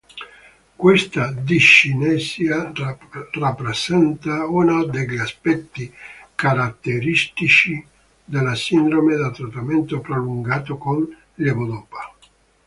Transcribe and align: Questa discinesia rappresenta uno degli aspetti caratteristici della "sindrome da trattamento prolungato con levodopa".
Questa 0.75 1.31
discinesia 1.31 2.71
rappresenta 3.33 4.47
uno 4.47 4.83
degli 4.85 5.19
aspetti 5.19 5.93
caratteristici 6.33 7.85
della 8.25 8.55
"sindrome 8.55 9.15
da 9.15 9.29
trattamento 9.29 9.99
prolungato 9.99 10.77
con 10.77 11.05
levodopa". 11.35 12.15